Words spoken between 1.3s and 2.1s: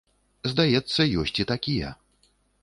і такія.